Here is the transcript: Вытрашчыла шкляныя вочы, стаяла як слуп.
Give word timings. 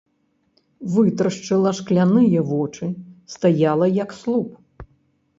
Вытрашчыла 0.93 1.71
шкляныя 1.79 2.41
вочы, 2.51 2.85
стаяла 3.35 3.85
як 3.99 4.15
слуп. 4.21 4.49